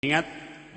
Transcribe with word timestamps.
Ingat 0.00 0.24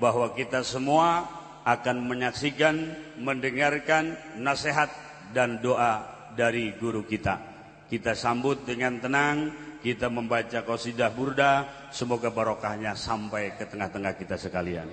bahwa 0.03 0.35
kita 0.35 0.67
semua 0.67 1.23
akan 1.63 2.11
menyaksikan, 2.11 2.75
mendengarkan 3.23 4.19
nasihat 4.35 4.91
dan 5.31 5.63
doa 5.63 6.03
dari 6.35 6.75
guru 6.75 7.07
kita. 7.07 7.39
Kita 7.87 8.19
sambut 8.19 8.67
dengan 8.67 8.99
tenang, 8.99 9.47
kita 9.79 10.11
membaca 10.11 10.67
qasidah 10.67 11.07
burda, 11.15 11.87
semoga 11.87 12.35
barokahnya 12.35 12.99
sampai 12.99 13.55
ke 13.55 13.63
tengah-tengah 13.63 14.19
kita 14.19 14.35
sekalian. 14.35 14.91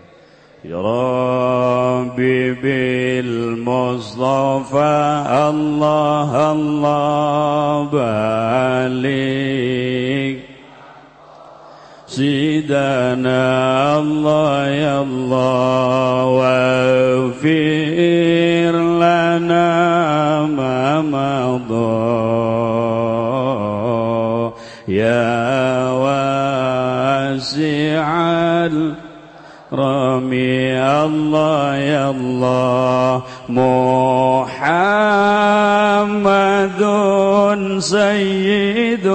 Ya 0.63 0.79
Rabbi 0.79 2.55
bil 2.55 3.59
Mustafa 3.59 5.27
Allah 5.27 6.55
Allah 6.55 7.83
balik 7.91 9.80
سيدنا 12.21 13.97
الله 13.99 14.67
يا 14.69 15.01
الله 15.03 16.25
واغفر 16.37 17.55
لنا 19.01 19.73
ما 20.43 21.01
مضى 21.01 21.81
يا 24.89 25.89
واسع 26.05 27.01
رمي 29.73 30.77
الله 30.77 31.77
يا 31.77 32.11
الله 32.11 33.23
محمد 33.49 34.91
سيد 37.79 39.07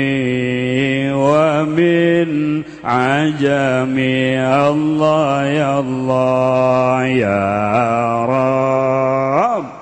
ومن 1.11 2.63
عجمي 2.83 4.39
الله 4.39 5.45
يا 5.45 5.79
الله 5.79 7.05
يا 7.05 8.25
رب. 8.25 9.72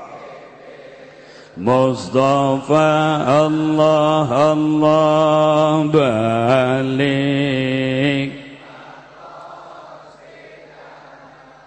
مصطفى 1.62 3.22
الله 3.46 4.54
الله 4.54 5.84
بلغ 5.94 7.22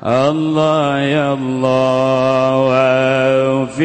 الله 0.05 0.99
يا 0.99 1.33
الله 1.33 2.57
واغفر 2.69 3.85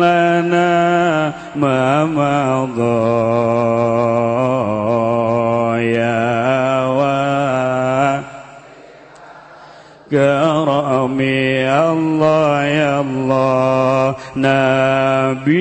لنا 0.00 1.32
ما 1.56 2.04
مضى 2.04 3.32
كرمي 11.12 11.68
الله 11.68 12.64
يا 12.64 13.00
الله. 13.00 14.14
نبينا 14.36 15.52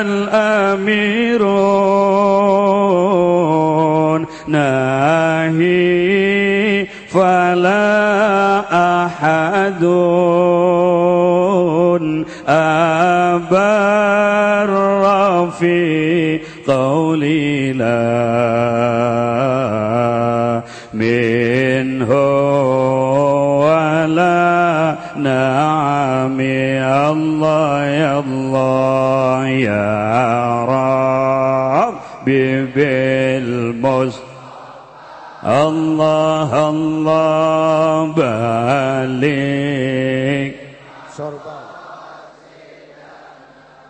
الأمير 0.00 1.42
ناهي 4.48 5.60
فلا 7.12 8.60
أحد. 9.04 9.84
أبر 12.48 13.50
في 15.50 16.40
قولي 16.66 17.72
لا. 17.72 18.60
منه 20.94 22.10
ولا 25.20 25.28
نعم 25.28 26.40
يا 26.40 27.10
الله 27.12 27.84
يا 27.84 28.18
الله 28.18 29.48
يا 29.48 30.64
رب 31.84 32.24
بالمس 32.74 34.20
الله 35.44 36.68
الله 36.68 38.12
بلغ 38.16 39.40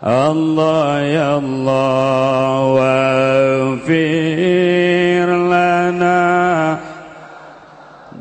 الله 0.03 0.99
يا 0.99 1.37
الله 1.37 2.59
واغفر 2.59 4.01
لنا. 5.51 6.21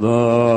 ضايا 0.00 0.49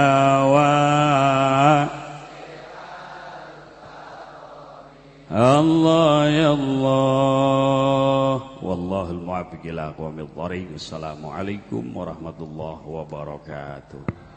الله 5.31 6.28
يا 6.30 6.52
الله. 6.54 8.42
والله 8.63 9.10
الموفق 9.12 9.62
إلى 9.66 9.81
أقوام 9.88 10.19
الطريق 10.19 10.68
السلام 10.75 11.25
عليكم 11.25 11.84
ورحمة 11.98 12.40
الله 12.40 12.78
وبركاته. 12.88 14.31